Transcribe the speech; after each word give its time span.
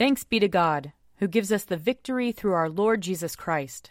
Thanks 0.00 0.24
be 0.24 0.40
to 0.40 0.48
God, 0.48 0.94
who 1.16 1.28
gives 1.28 1.52
us 1.52 1.64
the 1.64 1.76
victory 1.76 2.32
through 2.32 2.54
our 2.54 2.70
Lord 2.70 3.02
Jesus 3.02 3.36
Christ. 3.36 3.90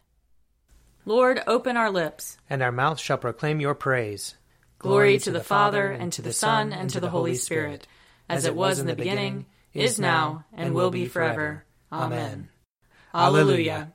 Lord, 1.06 1.40
open 1.46 1.78
our 1.78 1.92
lips, 1.92 2.40
and 2.50 2.64
our 2.64 2.72
mouth 2.72 3.00
shall 3.00 3.20
proclaim 3.20 3.60
your 3.60 3.76
praise. 3.76 4.34
Glory, 4.80 5.20
to 5.20 5.30
the 5.30 5.44
Father, 5.44 5.92
and 5.92 6.12
to 6.14 6.24
the 6.24 6.34
Son, 6.34 6.74
and 6.74 6.90
to 6.90 7.00
the 7.00 7.12
Holy 7.12 7.36
Spirit, 7.36 7.86
as 8.28 8.46
it 8.46 8.56
was 8.56 8.80
in 8.80 8.88
the 8.88 8.96
beginning, 8.96 9.46
is 9.72 10.00
now, 10.00 10.46
and 10.52 10.74
will 10.74 10.90
be 10.90 11.06
forever. 11.06 11.64
Amen. 11.92 12.50
Alleluia. 13.14 13.94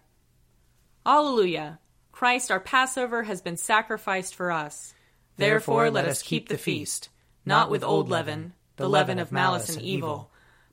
Alleluia. 1.05 1.81
Christ 2.13 2.53
our 2.53 2.61
Passover 2.61 3.25
has 3.25 3.43
been 3.43 3.57
sacrificed 3.57 4.37
for 4.37 4.53
us. 4.53 4.95
Therefore 5.37 5.91
let 5.91 6.05
us 6.05 6.23
keep 6.23 6.49
the 6.49 6.59
feast, 6.59 7.09
not 7.45 7.73
with 7.73 7.83
old 7.83 8.09
leaven, 8.09 8.53
the 8.77 8.89
leaven 8.89 9.19
of 9.19 9.33
malice 9.33 9.75
and 9.75 9.83
evil, 9.83 10.31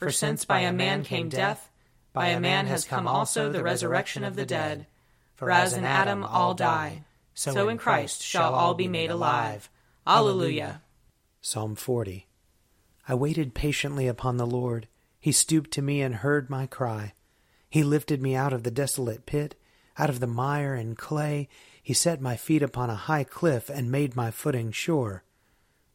For 0.00 0.10
since 0.10 0.46
by 0.46 0.60
a 0.60 0.72
man 0.72 1.04
came 1.04 1.28
death, 1.28 1.70
by 2.14 2.28
a 2.28 2.40
man 2.40 2.66
has 2.68 2.86
come 2.86 3.06
also 3.06 3.52
the 3.52 3.62
resurrection 3.62 4.24
of 4.24 4.34
the 4.34 4.46
dead. 4.46 4.86
For 5.34 5.50
as 5.50 5.74
in 5.74 5.84
Adam 5.84 6.24
all 6.24 6.54
die, 6.54 7.04
so 7.34 7.68
in 7.68 7.76
Christ 7.76 8.22
shall 8.22 8.54
all 8.54 8.72
be 8.72 8.88
made 8.88 9.10
alive. 9.10 9.68
Alleluia. 10.06 10.80
Psalm 11.42 11.74
40. 11.74 12.26
I 13.08 13.14
waited 13.14 13.54
patiently 13.54 14.08
upon 14.08 14.38
the 14.38 14.46
Lord. 14.46 14.88
He 15.20 15.32
stooped 15.32 15.70
to 15.72 15.82
me 15.82 16.00
and 16.00 16.14
heard 16.14 16.48
my 16.48 16.66
cry. 16.66 17.12
He 17.68 17.82
lifted 17.82 18.22
me 18.22 18.34
out 18.34 18.54
of 18.54 18.62
the 18.62 18.70
desolate 18.70 19.26
pit, 19.26 19.54
out 19.98 20.08
of 20.08 20.20
the 20.20 20.26
mire 20.26 20.72
and 20.72 20.96
clay. 20.96 21.46
He 21.82 21.92
set 21.92 22.22
my 22.22 22.36
feet 22.36 22.62
upon 22.62 22.88
a 22.88 22.94
high 22.94 23.24
cliff 23.24 23.68
and 23.68 23.92
made 23.92 24.16
my 24.16 24.30
footing 24.30 24.72
sure. 24.72 25.24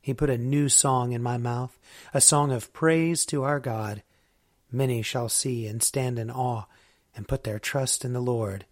He 0.06 0.14
put 0.14 0.30
a 0.30 0.38
new 0.38 0.70
song 0.70 1.14
in 1.14 1.24
my 1.24 1.40
mouth, 1.40 1.80
a 2.14 2.22
song 2.22 2.52
of 2.52 2.72
praise 2.74 3.26
to 3.26 3.42
our 3.42 3.60
God. 3.60 4.04
Many 4.72 5.02
shall 5.02 5.30
see 5.30 5.66
and 5.66 5.82
stand 5.82 6.20
in 6.20 6.30
awe 6.30 6.66
and 7.16 7.28
put 7.28 7.44
their 7.44 7.58
trust 7.58 8.06
in 8.06 8.14
the 8.14 8.22
Lord. 8.22 8.68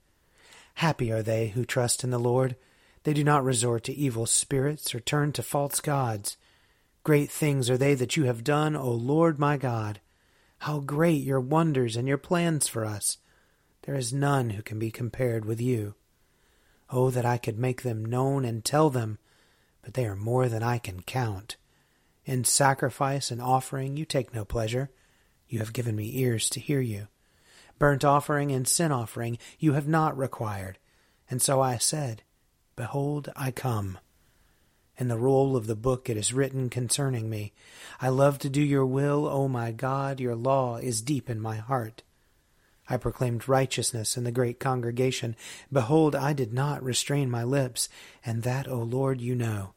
Happy 0.75 1.11
are 1.11 1.23
they 1.23 1.47
who 1.47 1.65
trust 1.65 2.03
in 2.03 2.11
the 2.11 2.19
Lord. 2.19 2.55
They 3.01 3.13
do 3.13 3.23
not 3.23 3.43
resort 3.43 3.83
to 3.85 3.95
evil 3.95 4.27
spirits 4.27 4.93
or 4.93 4.99
turn 4.99 5.31
to 5.31 5.41
false 5.41 5.79
gods. 5.79 6.37
Great 7.03 7.31
things 7.31 7.67
are 7.67 7.79
they 7.79 7.95
that 7.95 8.15
you 8.15 8.25
have 8.25 8.43
done, 8.43 8.75
O 8.75 8.91
Lord 8.91 9.39
my 9.39 9.57
God. 9.57 10.01
How 10.59 10.81
great 10.81 11.23
your 11.23 11.39
wonders 11.39 11.95
and 11.95 12.07
your 12.07 12.19
plans 12.19 12.67
for 12.67 12.85
us! 12.85 13.17
There 13.87 13.95
is 13.95 14.13
none 14.13 14.51
who 14.51 14.61
can 14.61 14.77
be 14.77 14.91
compared 14.91 15.45
with 15.45 15.59
you. 15.59 15.95
Oh, 16.91 17.09
that 17.09 17.25
I 17.25 17.39
could 17.39 17.57
make 17.57 17.81
them 17.81 18.05
known 18.05 18.45
and 18.45 18.63
tell 18.63 18.91
them, 18.91 19.17
but 19.83 19.93
they 19.93 20.05
are 20.05 20.15
more 20.15 20.49
than 20.49 20.63
I 20.63 20.79
can 20.79 21.01
count. 21.03 21.57
In 22.25 22.43
sacrifice 22.43 23.29
and 23.29 23.41
offering 23.41 23.97
you 23.97 24.05
take 24.05 24.33
no 24.33 24.45
pleasure. 24.45 24.89
You 25.47 25.59
have 25.59 25.73
given 25.73 25.95
me 25.95 26.17
ears 26.17 26.49
to 26.51 26.59
hear 26.59 26.81
you. 26.81 27.07
Burnt 27.77 28.03
offering 28.03 28.51
and 28.51 28.67
sin 28.67 28.91
offering 28.91 29.37
you 29.59 29.73
have 29.73 29.87
not 29.87 30.17
required. 30.17 30.79
And 31.29 31.41
so 31.41 31.61
I 31.61 31.77
said, 31.77 32.23
Behold, 32.75 33.29
I 33.35 33.51
come. 33.51 33.99
In 34.97 35.07
the 35.07 35.17
roll 35.17 35.55
of 35.55 35.67
the 35.67 35.75
book 35.75 36.09
it 36.09 36.17
is 36.17 36.33
written 36.33 36.69
concerning 36.69 37.29
me, 37.29 37.51
I 37.99 38.09
love 38.09 38.39
to 38.39 38.49
do 38.49 38.61
your 38.61 38.85
will, 38.85 39.27
O 39.27 39.47
my 39.47 39.71
God, 39.71 40.19
your 40.19 40.35
law 40.35 40.77
is 40.77 41.01
deep 41.01 41.29
in 41.29 41.39
my 41.41 41.57
heart. 41.57 42.03
I 42.89 42.97
proclaimed 42.97 43.47
righteousness 43.47 44.17
in 44.17 44.23
the 44.23 44.31
great 44.31 44.59
congregation. 44.59 45.35
Behold, 45.71 46.15
I 46.15 46.33
did 46.33 46.53
not 46.53 46.83
restrain 46.83 47.29
my 47.29 47.43
lips, 47.43 47.89
and 48.25 48.43
that, 48.43 48.67
O 48.67 48.79
Lord, 48.79 49.21
you 49.21 49.35
know. 49.35 49.73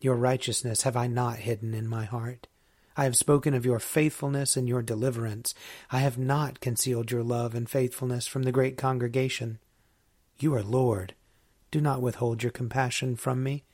Your 0.00 0.16
righteousness 0.16 0.82
have 0.82 0.96
I 0.96 1.06
not 1.06 1.38
hidden 1.38 1.72
in 1.72 1.86
my 1.88 2.04
heart. 2.04 2.48
I 2.96 3.04
have 3.04 3.16
spoken 3.16 3.54
of 3.54 3.66
your 3.66 3.78
faithfulness 3.78 4.56
and 4.56 4.68
your 4.68 4.82
deliverance. 4.82 5.54
I 5.90 5.98
have 6.00 6.18
not 6.18 6.60
concealed 6.60 7.10
your 7.10 7.22
love 7.22 7.54
and 7.54 7.68
faithfulness 7.68 8.26
from 8.26 8.42
the 8.44 8.52
great 8.52 8.76
congregation. 8.76 9.58
You 10.38 10.54
are 10.54 10.62
Lord. 10.62 11.14
Do 11.70 11.80
not 11.80 12.00
withhold 12.00 12.42
your 12.42 12.52
compassion 12.52 13.16
from 13.16 13.42
me. 13.42 13.64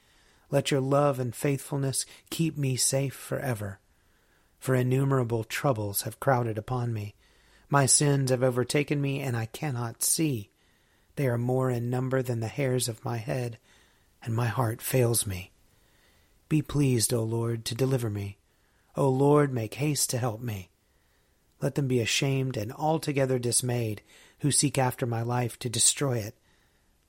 Let 0.50 0.70
your 0.70 0.80
love 0.80 1.18
and 1.18 1.34
faithfulness 1.34 2.04
keep 2.30 2.58
me 2.58 2.76
safe 2.76 3.14
forever. 3.14 3.78
For 4.58 4.74
innumerable 4.74 5.44
troubles 5.44 6.02
have 6.02 6.20
crowded 6.20 6.58
upon 6.58 6.92
me. 6.92 7.14
My 7.72 7.86
sins 7.86 8.30
have 8.30 8.42
overtaken 8.42 9.00
me, 9.00 9.20
and 9.20 9.34
I 9.34 9.46
cannot 9.46 10.02
see. 10.02 10.50
They 11.16 11.26
are 11.26 11.38
more 11.38 11.70
in 11.70 11.88
number 11.88 12.20
than 12.20 12.40
the 12.40 12.48
hairs 12.48 12.86
of 12.86 13.02
my 13.02 13.16
head, 13.16 13.56
and 14.22 14.34
my 14.34 14.44
heart 14.44 14.82
fails 14.82 15.26
me. 15.26 15.52
Be 16.50 16.60
pleased, 16.60 17.14
O 17.14 17.22
Lord, 17.22 17.64
to 17.64 17.74
deliver 17.74 18.10
me. 18.10 18.36
O 18.94 19.08
Lord, 19.08 19.54
make 19.54 19.72
haste 19.76 20.10
to 20.10 20.18
help 20.18 20.42
me. 20.42 20.68
Let 21.62 21.74
them 21.74 21.88
be 21.88 22.00
ashamed 22.00 22.58
and 22.58 22.74
altogether 22.74 23.38
dismayed 23.38 24.02
who 24.40 24.50
seek 24.50 24.76
after 24.76 25.06
my 25.06 25.22
life 25.22 25.58
to 25.60 25.70
destroy 25.70 26.18
it. 26.18 26.36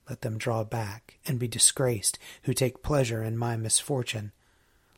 Let 0.08 0.22
them 0.22 0.38
draw 0.38 0.64
back 0.64 1.18
and 1.26 1.38
be 1.38 1.46
disgraced 1.46 2.18
who 2.44 2.54
take 2.54 2.82
pleasure 2.82 3.22
in 3.22 3.36
my 3.36 3.58
misfortune. 3.58 4.32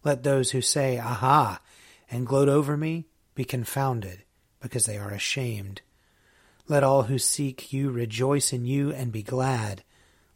Let 0.05 0.23
those 0.23 0.53
who 0.53 0.61
say, 0.61 1.01
Aha, 1.01 1.61
and 2.09 2.25
gloat 2.25 2.49
over 2.49 2.77
me 2.77 3.07
be 3.35 3.45
confounded 3.45 4.23
because 4.67 4.87
they 4.87 4.99
are 4.99 5.11
ashamed. 5.11 5.81
Let 6.69 6.83
all 6.83 7.05
who 7.05 7.19
seek 7.19 7.73
you 7.73 7.91
rejoice 7.91 8.53
in 8.53 8.67
you 8.67 8.93
and 8.93 9.13
be 9.13 9.23
glad. 9.23 9.85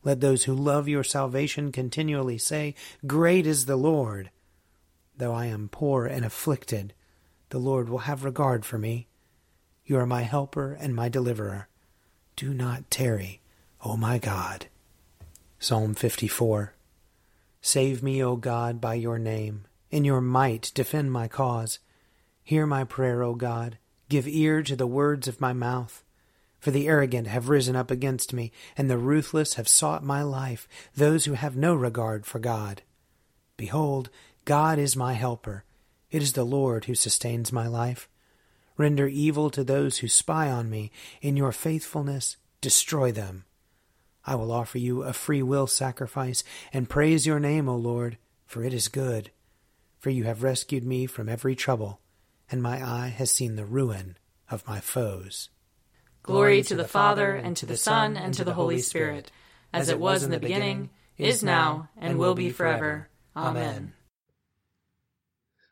Let 0.03 0.21
those 0.21 0.45
who 0.45 0.55
love 0.55 0.89
your 0.89 1.05
salvation 1.05 1.73
continually 1.73 2.39
say, 2.39 2.75
Great 3.07 3.47
is 3.47 3.67
the 3.67 3.77
Lord. 3.77 4.31
Though 5.17 5.35
I 5.35 5.47
am 5.47 5.69
poor 5.69 6.07
and 6.07 6.25
afflicted, 6.25 6.95
the 7.51 7.59
Lord 7.59 7.89
will 7.89 7.99
have 7.99 8.25
regard 8.25 8.65
for 8.65 8.79
me. 8.79 9.09
You 9.85 9.99
are 9.99 10.07
my 10.07 10.23
helper 10.23 10.73
and 10.73 10.95
my 10.95 11.09
deliverer. 11.09 11.69
Do 12.37 12.55
not 12.55 12.91
tarry, 12.91 13.41
O 13.85 13.97
my 13.97 14.19
God. 14.19 14.67
Psalm 15.59 15.95
54 15.95 16.75
Save 17.61 18.03
me, 18.03 18.23
O 18.23 18.37
God, 18.37 18.81
by 18.81 18.95
your 18.95 19.19
name. 19.19 19.67
In 19.91 20.05
your 20.05 20.21
might 20.21 20.71
defend 20.75 21.13
my 21.13 21.29
cause. 21.29 21.81
Hear 22.43 22.67
my 22.67 22.85
prayer, 22.85 23.23
O 23.23 23.35
God. 23.35 23.77
Give 24.11 24.27
ear 24.27 24.65
to 24.65 24.75
the 24.75 24.89
words 24.89 25.29
of 25.29 25.41
my 25.41 25.53
mouth. 25.53 26.03
For 26.59 26.73
the 26.73 26.89
arrogant 26.89 27.29
have 27.29 27.49
risen 27.49 27.77
up 27.77 27.93
against 27.93 28.33
me, 28.33 28.51
and 28.77 28.91
the 28.91 28.99
ruthless 28.99 29.55
have 29.55 29.69
sought 29.69 30.03
my 30.03 30.21
life, 30.21 30.67
those 30.97 31.27
who 31.27 31.35
have 31.35 31.57
no 31.57 31.77
regard 31.77 32.27
for 32.27 32.41
God. 32.41 32.83
Behold, 33.57 34.11
God 34.45 34.81
is 34.81 34.97
my 34.97 35.13
helper. 35.13 35.63
It 36.11 36.23
is 36.23 36.33
the 36.33 36.45
Lord 36.45 36.87
who 36.87 36.95
sustains 36.97 37.53
my 37.53 37.69
life. 37.69 38.09
Render 38.77 39.07
evil 39.07 39.49
to 39.51 39.63
those 39.63 39.99
who 39.99 40.09
spy 40.09 40.51
on 40.51 40.69
me. 40.69 40.91
In 41.23 41.37
your 41.37 41.53
faithfulness, 41.53 42.37
destroy 42.61 43.13
them. 43.13 43.45
I 44.27 44.35
will 44.35 44.51
offer 44.51 44.79
you 44.79 45.05
a 45.05 45.13
free 45.13 45.43
will 45.43 45.69
sacrifice 45.69 46.43
and 46.73 46.89
praise 46.89 47.27
your 47.27 47.39
name, 47.39 47.69
O 47.69 47.77
Lord, 47.77 48.19
for 48.45 48.65
it 48.65 48.75
is 48.75 48.89
good. 48.89 49.31
For 50.01 50.11
you 50.11 50.25
have 50.25 50.43
rescued 50.43 50.85
me 50.85 51.07
from 51.07 51.29
every 51.29 51.55
trouble 51.55 52.00
and 52.51 52.63
my 52.63 52.85
eye 52.85 53.09
has 53.09 53.31
seen 53.31 53.57
the 53.57 53.65
ruin 53.65 54.17
of 54.51 54.67
my 54.67 54.81
foes. 54.81 55.51
Glory 56.23 56.63
to 56.63 56.75
the 56.75 56.89
Father, 56.89 57.35
and 57.35 57.57
to 57.57 57.67
the 57.67 57.77
Son, 57.77 58.17
and 58.17 58.35
to 58.35 58.45
the 58.45 58.55
Holy 58.55 58.79
Spirit, 58.79 59.31
as 59.73 59.89
it 59.89 59.99
was 59.99 60.23
in 60.23 60.31
the 60.31 60.41
beginning, 60.41 60.91
is 61.17 61.43
now, 61.43 61.89
and 61.97 62.19
will 62.19 62.35
be 62.35 62.51
forever. 62.51 63.09
Amen. 63.37 63.95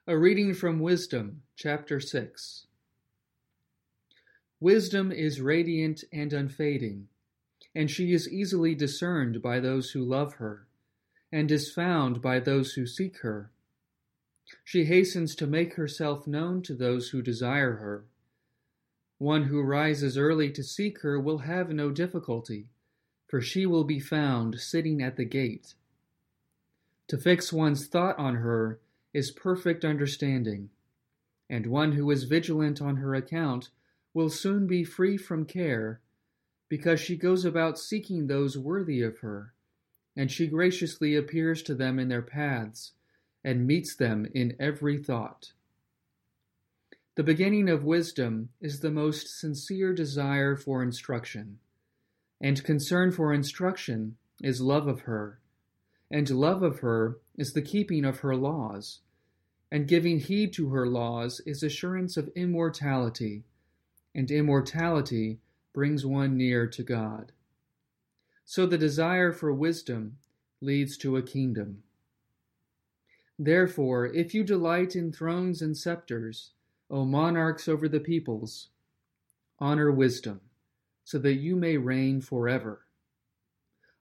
A 0.06 0.16
reading 0.16 0.54
from 0.54 0.80
Wisdom, 0.80 1.42
chapter 1.56 2.00
6. 2.00 2.66
Wisdom 4.60 5.12
is 5.12 5.40
radiant 5.40 6.02
and 6.12 6.32
unfading, 6.32 7.08
and 7.74 7.90
she 7.90 8.12
is 8.12 8.28
easily 8.28 8.74
discerned 8.74 9.42
by 9.42 9.60
those 9.60 9.90
who 9.90 10.02
love 10.02 10.34
her, 10.34 10.66
and 11.30 11.50
is 11.50 11.70
found 11.70 12.22
by 12.22 12.40
those 12.40 12.72
who 12.72 12.86
seek 12.86 13.18
her. 13.18 13.50
She 14.64 14.84
hastens 14.84 15.34
to 15.36 15.46
make 15.46 15.74
herself 15.74 16.26
known 16.26 16.62
to 16.62 16.74
those 16.74 17.10
who 17.10 17.22
desire 17.22 17.76
her. 17.76 18.04
One 19.18 19.44
who 19.44 19.60
rises 19.62 20.16
early 20.16 20.50
to 20.52 20.62
seek 20.62 21.00
her 21.00 21.18
will 21.18 21.38
have 21.38 21.70
no 21.70 21.90
difficulty, 21.90 22.70
for 23.26 23.40
she 23.40 23.66
will 23.66 23.84
be 23.84 24.00
found 24.00 24.60
sitting 24.60 25.02
at 25.02 25.16
the 25.16 25.24
gate. 25.24 25.74
To 27.08 27.18
fix 27.18 27.52
one's 27.52 27.86
thought 27.86 28.18
on 28.18 28.36
her 28.36 28.78
is 29.12 29.30
perfect 29.30 29.84
understanding, 29.84 30.70
and 31.50 31.66
one 31.66 31.92
who 31.92 32.10
is 32.10 32.24
vigilant 32.24 32.80
on 32.80 32.96
her 32.96 33.14
account 33.14 33.70
will 34.14 34.30
soon 34.30 34.66
be 34.66 34.84
free 34.84 35.16
from 35.16 35.44
care, 35.44 36.00
because 36.68 37.00
she 37.00 37.16
goes 37.16 37.44
about 37.44 37.78
seeking 37.78 38.26
those 38.26 38.58
worthy 38.58 39.02
of 39.02 39.18
her, 39.18 39.52
and 40.16 40.30
she 40.30 40.46
graciously 40.46 41.14
appears 41.14 41.62
to 41.62 41.74
them 41.74 41.98
in 41.98 42.08
their 42.08 42.22
paths, 42.22 42.92
and 43.44 43.66
meets 43.66 43.94
them 43.96 44.26
in 44.34 44.56
every 44.58 44.98
thought. 44.98 45.52
The 47.14 47.24
beginning 47.24 47.68
of 47.68 47.84
wisdom 47.84 48.50
is 48.60 48.80
the 48.80 48.90
most 48.90 49.40
sincere 49.40 49.92
desire 49.92 50.54
for 50.54 50.82
instruction, 50.82 51.58
and 52.40 52.62
concern 52.62 53.10
for 53.10 53.34
instruction 53.34 54.16
is 54.40 54.60
love 54.60 54.86
of 54.86 55.00
her, 55.00 55.40
and 56.10 56.30
love 56.30 56.62
of 56.62 56.78
her 56.78 57.18
is 57.36 57.52
the 57.52 57.62
keeping 57.62 58.04
of 58.04 58.20
her 58.20 58.36
laws, 58.36 59.00
and 59.70 59.88
giving 59.88 60.20
heed 60.20 60.52
to 60.52 60.68
her 60.70 60.86
laws 60.86 61.40
is 61.44 61.62
assurance 61.62 62.16
of 62.16 62.30
immortality, 62.36 63.44
and 64.14 64.30
immortality 64.30 65.40
brings 65.72 66.06
one 66.06 66.36
near 66.36 66.66
to 66.66 66.82
God. 66.82 67.32
So 68.44 68.64
the 68.64 68.78
desire 68.78 69.32
for 69.32 69.52
wisdom 69.52 70.18
leads 70.60 70.96
to 70.98 71.16
a 71.16 71.22
kingdom. 71.22 71.82
Therefore, 73.38 74.06
if 74.06 74.34
you 74.34 74.42
delight 74.42 74.96
in 74.96 75.12
thrones 75.12 75.62
and 75.62 75.76
scepters, 75.76 76.52
O 76.90 77.04
monarchs 77.04 77.68
over 77.68 77.88
the 77.88 78.00
peoples, 78.00 78.70
honor 79.60 79.92
wisdom, 79.92 80.40
so 81.04 81.18
that 81.18 81.34
you 81.34 81.54
may 81.54 81.76
reign 81.76 82.20
forever. 82.20 82.86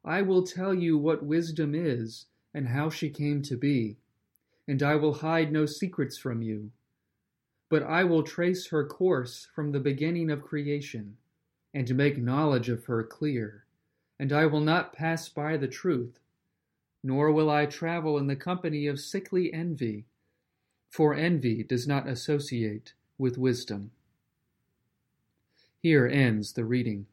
I 0.04 0.22
will 0.22 0.44
tell 0.44 0.74
you 0.74 0.98
what 0.98 1.24
wisdom 1.24 1.76
is 1.76 2.26
and 2.54 2.70
how 2.70 2.90
she 2.90 3.10
came 3.10 3.42
to 3.44 3.58
be, 3.58 3.98
and 4.68 4.82
I 4.82 4.96
will 4.96 5.14
hide 5.14 5.52
no 5.52 5.66
secrets 5.66 6.18
from 6.18 6.42
you. 6.42 6.72
But 7.70 7.84
I 7.84 8.06
will 8.06 8.24
trace 8.24 8.68
her 8.68 8.86
course 8.86 9.48
from 9.54 9.72
the 9.72 9.80
beginning 9.80 10.32
of 10.32 10.42
creation, 10.42 11.18
and 11.74 11.96
make 11.96 12.18
knowledge 12.18 12.70
of 12.70 12.86
her 12.86 13.04
clear, 13.04 13.66
and 14.18 14.32
I 14.32 14.46
will 14.46 14.62
not 14.62 14.94
pass 14.94 15.30
by 15.30 15.58
the 15.58 15.68
truth, 15.68 16.20
nor 17.04 17.32
will 17.32 17.50
I 17.50 17.66
travel 17.66 18.18
in 18.18 18.28
the 18.28 18.36
company 18.36 18.88
of 18.88 19.00
sickly 19.00 19.54
envy 19.54 20.06
for 20.90 21.14
envy 21.14 21.64
does 21.64 21.88
not 21.88 22.08
associate 22.08 22.94
with 23.18 23.38
wisdom. 23.38 23.92
Here 25.82 26.08
ends 26.08 26.54
the 26.54 26.66
reading. 26.66 27.06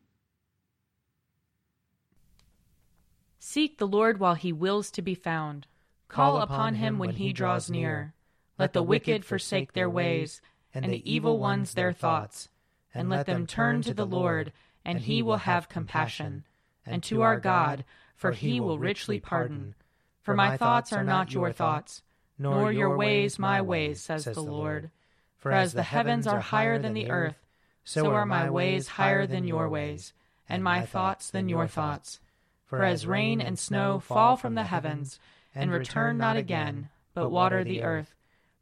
Seek 3.38 3.78
the 3.78 3.86
Lord 3.86 4.18
while 4.18 4.34
he 4.34 4.52
wills 4.52 4.90
to 4.92 5.02
be 5.02 5.14
found. 5.14 5.66
Call 6.08 6.40
upon 6.40 6.76
him 6.76 6.98
when 6.98 7.10
he 7.10 7.32
draws 7.32 7.68
near. 7.68 8.14
Let 8.58 8.72
the 8.72 8.82
wicked 8.82 9.24
forsake 9.24 9.72
their 9.72 9.90
ways, 9.90 10.40
and 10.72 10.86
the 10.86 11.02
evil 11.10 11.38
ones 11.38 11.74
their 11.74 11.92
thoughts. 11.92 12.48
And 12.94 13.10
let 13.10 13.26
them 13.26 13.46
turn 13.46 13.82
to 13.82 13.92
the 13.92 14.06
Lord, 14.06 14.52
and 14.84 15.00
he 15.00 15.20
will 15.20 15.38
have 15.38 15.68
compassion. 15.68 16.44
And 16.86 17.02
to 17.04 17.22
our 17.22 17.38
God, 17.38 17.84
for 18.14 18.32
he 18.32 18.60
will 18.60 18.78
richly 18.78 19.20
pardon. 19.20 19.74
For 20.22 20.34
my 20.34 20.56
thoughts 20.56 20.92
are 20.92 21.04
not 21.04 21.32
your 21.32 21.52
thoughts 21.52 22.02
nor 22.38 22.72
your 22.72 22.96
ways 22.96 23.38
my 23.38 23.62
ways, 23.62 24.00
says 24.02 24.24
the 24.24 24.40
Lord. 24.40 24.90
For 25.36 25.52
as 25.52 25.72
the 25.72 25.82
heavens 25.82 26.26
are 26.26 26.40
higher 26.40 26.78
than 26.78 26.94
the 26.94 27.10
earth, 27.10 27.38
so 27.84 28.10
are 28.12 28.26
my 28.26 28.48
ways 28.50 28.88
higher 28.88 29.26
than 29.26 29.46
your 29.46 29.68
ways, 29.68 30.12
and 30.48 30.64
my 30.64 30.82
thoughts 30.82 31.30
than 31.30 31.48
your 31.48 31.66
thoughts. 31.66 32.20
For 32.64 32.82
as 32.82 33.06
rain 33.06 33.40
and 33.40 33.58
snow 33.58 34.00
fall 34.00 34.36
from 34.36 34.54
the 34.54 34.64
heavens, 34.64 35.20
and 35.54 35.70
return 35.70 36.18
not 36.18 36.36
again, 36.36 36.88
but 37.12 37.30
water 37.30 37.62
the 37.62 37.82
earth, 37.82 38.14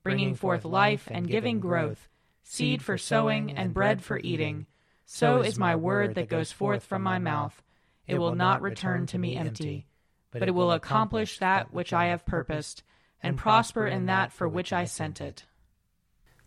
bringing 0.03 0.35
forth 0.35 0.65
life 0.65 1.09
and 1.11 1.29
giving 1.29 1.61
growth, 1.61 2.09
seed 2.43 2.83
for 2.83 2.99
sowing 2.99 3.53
and 3.53 3.73
bread 3.73 4.03
for 4.03 4.19
eating, 4.19 4.67
so 5.07 5.41
is 5.41 5.59
my 5.59 5.75
word 5.77 6.15
that 6.17 6.29
goes 6.29 6.53
forth 6.53 6.85
from 6.85 7.03
my 7.03 7.19
mouth. 7.19 7.63
It 8.07 8.19
will 8.19 8.35
not 8.35 8.63
return 8.63 9.07
to 9.07 9.19
me 9.19 9.37
empty, 9.37 9.87
but 10.31 10.49
it 10.49 10.55
will 10.55 10.73
accomplish 10.73 11.39
that 11.39 11.73
which 11.73 11.93
I 11.93 12.07
have 12.07 12.27
purposed 12.27 12.83
and 13.23 13.39
prosper 13.39 13.87
in 13.87 14.07
that 14.07 14.33
for 14.33 14.49
which 14.49 14.73
I 14.73 14.85
sent 14.85 15.21
it. 15.21 15.45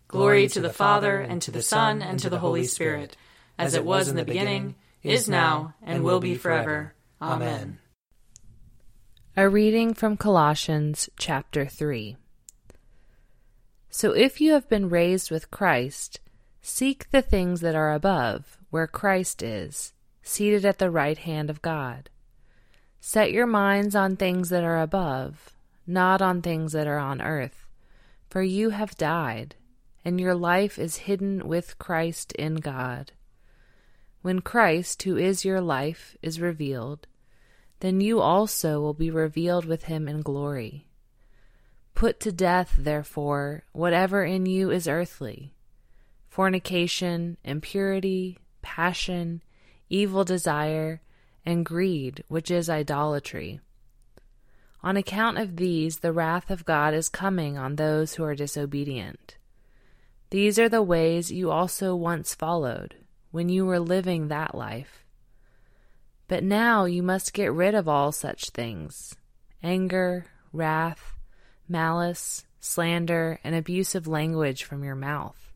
Glory 0.07 0.47
to 0.49 0.61
the 0.61 0.73
Father, 0.73 1.19
and 1.19 1.41
to 1.41 1.51
the 1.51 1.63
Son, 1.63 2.01
and 2.01 2.19
to 2.19 2.29
the 2.29 2.39
Holy 2.39 2.65
Spirit, 2.65 3.17
as 3.57 3.73
it 3.73 3.85
was 3.85 4.07
in 4.07 4.15
the 4.15 4.25
beginning, 4.25 4.75
is 5.01 5.27
now, 5.27 5.73
and 5.81 6.03
will 6.03 6.19
be 6.19 6.35
forever. 6.35 6.93
Amen. 7.21 7.79
A 9.35 9.49
reading 9.49 9.93
from 9.93 10.15
Colossians 10.15 11.09
chapter 11.17 11.65
3. 11.65 12.17
So 13.89 14.11
if 14.11 14.39
you 14.39 14.51
have 14.53 14.69
been 14.69 14.89
raised 14.89 15.31
with 15.31 15.51
Christ, 15.51 16.19
seek 16.61 17.09
the 17.09 17.21
things 17.21 17.61
that 17.61 17.75
are 17.75 17.93
above, 17.93 18.57
where 18.69 18.87
Christ 18.87 19.41
is, 19.41 19.93
seated 20.25 20.65
at 20.65 20.79
the 20.79 20.91
right 20.91 21.19
hand 21.19 21.49
of 21.49 21.61
God. 21.61 22.09
Set 22.99 23.31
your 23.31 23.47
minds 23.47 23.95
on 23.95 24.17
things 24.17 24.49
that 24.49 24.65
are 24.65 24.81
above 24.81 25.55
not 25.87 26.21
on 26.21 26.41
things 26.41 26.71
that 26.71 26.87
are 26.87 26.97
on 26.97 27.21
earth. 27.21 27.67
For 28.29 28.41
you 28.41 28.71
have 28.71 28.97
died, 28.97 29.55
and 30.03 30.19
your 30.19 30.35
life 30.35 30.77
is 30.79 30.97
hidden 30.97 31.47
with 31.47 31.77
Christ 31.79 32.31
in 32.33 32.55
God. 32.55 33.11
When 34.21 34.41
Christ, 34.41 35.03
who 35.03 35.17
is 35.17 35.45
your 35.45 35.61
life, 35.61 36.17
is 36.21 36.41
revealed, 36.41 37.07
then 37.81 38.01
you 38.01 38.19
also 38.19 38.81
will 38.81 38.93
be 38.93 39.11
revealed 39.11 39.65
with 39.65 39.83
him 39.83 40.07
in 40.07 40.21
glory. 40.21 40.87
Put 41.93 42.19
to 42.21 42.31
death, 42.31 42.75
therefore, 42.77 43.63
whatever 43.71 44.23
in 44.23 44.45
you 44.45 44.71
is 44.71 44.87
earthly 44.87 45.51
fornication, 46.27 47.37
impurity, 47.45 48.37
passion, 48.61 49.41
evil 49.89 50.23
desire, 50.23 51.01
and 51.45 51.65
greed, 51.65 52.23
which 52.27 52.49
is 52.49 52.69
idolatry. 52.69 53.59
On 54.81 54.97
account 54.97 55.37
of 55.37 55.57
these, 55.57 55.99
the 55.99 56.13
wrath 56.13 56.51
of 56.51 56.65
God 56.65 56.93
is 56.93 57.09
coming 57.09 57.57
on 57.57 57.75
those 57.75 58.15
who 58.15 58.23
are 58.23 58.35
disobedient. 58.35 59.37
These 60.29 60.59
are 60.59 60.69
the 60.69 60.83
ways 60.83 61.31
you 61.31 61.49
also 61.51 61.95
once 61.95 62.35
followed, 62.35 62.95
when 63.31 63.49
you 63.49 63.65
were 63.65 63.79
living 63.79 64.27
that 64.27 64.55
life. 64.55 65.03
But 66.27 66.43
now 66.43 66.85
you 66.85 67.03
must 67.03 67.33
get 67.33 67.51
rid 67.51 67.75
of 67.75 67.87
all 67.87 68.11
such 68.11 68.49
things 68.49 69.15
anger, 69.63 70.25
wrath, 70.53 71.17
malice, 71.67 72.45
slander, 72.59 73.39
and 73.43 73.55
abusive 73.55 74.07
language 74.07 74.63
from 74.63 74.83
your 74.83 74.95
mouth. 74.95 75.51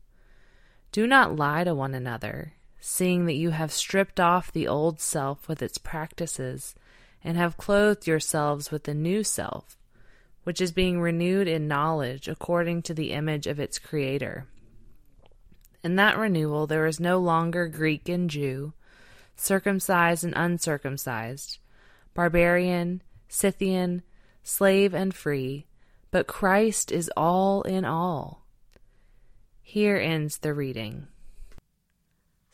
Do 0.92 1.06
not 1.06 1.36
lie 1.36 1.64
to 1.64 1.74
one 1.74 1.94
another, 1.94 2.54
seeing 2.80 3.26
that 3.26 3.34
you 3.34 3.50
have 3.50 3.72
stripped 3.72 4.18
off 4.18 4.50
the 4.50 4.66
old 4.66 5.00
self 5.00 5.46
with 5.46 5.62
its 5.62 5.78
practices 5.78 6.74
and 7.22 7.36
have 7.36 7.56
clothed 7.56 8.06
yourselves 8.06 8.70
with 8.70 8.84
the 8.84 8.94
new 8.94 9.22
self, 9.22 9.76
which 10.44 10.60
is 10.60 10.72
being 10.72 11.00
renewed 11.00 11.46
in 11.46 11.68
knowledge 11.68 12.26
according 12.26 12.82
to 12.82 12.94
the 12.94 13.12
image 13.12 13.46
of 13.46 13.60
its 13.60 13.78
Creator. 13.78 14.46
In 15.84 15.96
that 15.96 16.18
renewal, 16.18 16.66
there 16.66 16.86
is 16.86 16.98
no 16.98 17.18
longer 17.18 17.66
Greek 17.66 18.08
and 18.08 18.28
Jew, 18.28 18.72
circumcised 19.36 20.24
and 20.24 20.34
uncircumcised, 20.36 21.58
barbarian, 22.14 23.02
Scythian, 23.28 24.02
slave 24.42 24.94
and 24.94 25.14
free, 25.14 25.66
but 26.10 26.26
Christ 26.26 26.90
is 26.90 27.10
all 27.16 27.62
in 27.62 27.84
all. 27.84 28.44
Here 29.62 29.96
ends 29.96 30.38
the 30.38 30.52
reading. 30.52 31.06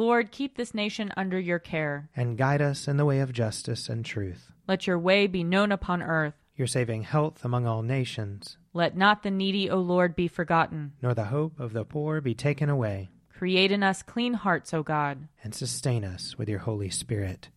Lord, 0.00 0.32
keep 0.32 0.56
this 0.56 0.72
nation 0.72 1.12
under 1.14 1.38
your 1.38 1.58
care. 1.58 2.08
And 2.16 2.38
guide 2.38 2.62
us 2.62 2.88
in 2.88 2.96
the 2.96 3.04
way 3.04 3.20
of 3.20 3.34
justice 3.34 3.90
and 3.90 4.02
truth. 4.02 4.50
Let 4.66 4.86
your 4.86 4.98
way 4.98 5.26
be 5.26 5.44
known 5.44 5.72
upon 5.72 6.02
earth. 6.02 6.32
Your 6.56 6.66
saving 6.66 7.02
health 7.02 7.44
among 7.44 7.66
all 7.66 7.82
nations. 7.82 8.56
Let 8.72 8.96
not 8.96 9.22
the 9.22 9.30
needy, 9.30 9.68
O 9.68 9.76
Lord, 9.76 10.16
be 10.16 10.26
forgotten. 10.26 10.92
Nor 11.02 11.12
the 11.12 11.24
hope 11.24 11.60
of 11.60 11.74
the 11.74 11.84
poor 11.84 12.22
be 12.22 12.34
taken 12.34 12.70
away. 12.70 13.10
Create 13.36 13.70
in 13.70 13.82
us 13.82 14.02
clean 14.02 14.32
hearts, 14.32 14.72
O 14.72 14.82
God. 14.82 15.28
And 15.44 15.54
sustain 15.54 16.02
us 16.02 16.38
with 16.38 16.48
your 16.48 16.60
Holy 16.60 16.88
Spirit. 16.88 17.50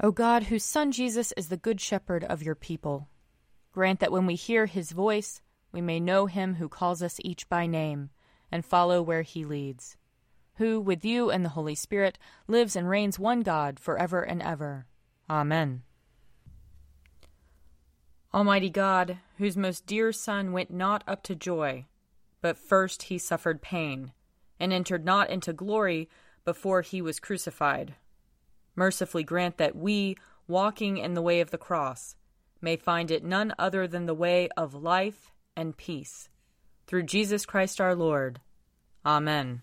O 0.00 0.12
God, 0.12 0.44
whose 0.44 0.64
Son 0.64 0.92
Jesus 0.92 1.32
is 1.36 1.48
the 1.48 1.56
Good 1.56 1.80
Shepherd 1.80 2.22
of 2.22 2.40
your 2.40 2.54
people, 2.54 3.08
grant 3.72 3.98
that 3.98 4.12
when 4.12 4.26
we 4.26 4.36
hear 4.36 4.66
his 4.66 4.92
voice, 4.92 5.40
we 5.72 5.80
may 5.80 5.98
know 5.98 6.26
him 6.26 6.54
who 6.54 6.68
calls 6.68 7.02
us 7.02 7.18
each 7.24 7.48
by 7.48 7.66
name, 7.66 8.10
and 8.52 8.64
follow 8.64 9.02
where 9.02 9.22
he 9.22 9.44
leads, 9.44 9.96
who, 10.56 10.80
with 10.80 11.04
you 11.04 11.30
and 11.30 11.44
the 11.44 11.50
Holy 11.50 11.74
Spirit, 11.74 12.18
lives 12.46 12.76
and 12.76 12.88
reigns 12.88 13.18
one 13.18 13.40
God 13.40 13.80
for 13.80 13.98
ever 13.98 14.22
and 14.22 14.42
ever. 14.42 14.86
Amen. 15.28 15.82
Almighty 18.34 18.70
God, 18.70 19.18
whose 19.38 19.56
most 19.56 19.86
dear 19.86 20.12
Son 20.12 20.52
went 20.52 20.70
not 20.70 21.04
up 21.06 21.22
to 21.24 21.34
joy, 21.34 21.86
but 22.40 22.56
first 22.56 23.04
he 23.04 23.18
suffered 23.18 23.62
pain, 23.62 24.12
and 24.58 24.72
entered 24.72 25.04
not 25.04 25.30
into 25.30 25.52
glory 25.52 26.08
before 26.44 26.82
he 26.82 27.02
was 27.02 27.20
crucified 27.20 27.94
mercifully 28.76 29.24
grant 29.24 29.58
that 29.58 29.76
we, 29.76 30.16
walking 30.48 30.98
in 30.98 31.14
the 31.14 31.22
way 31.22 31.40
of 31.40 31.50
the 31.50 31.58
cross, 31.58 32.16
may 32.60 32.76
find 32.76 33.10
it 33.10 33.24
none 33.24 33.54
other 33.58 33.86
than 33.86 34.06
the 34.06 34.14
way 34.14 34.48
of 34.56 34.74
life 34.74 35.32
and 35.56 35.76
peace. 35.76 36.28
Through 36.86 37.04
Jesus 37.04 37.46
Christ 37.46 37.80
our 37.80 37.94
Lord. 37.94 38.40
Amen. 39.04 39.62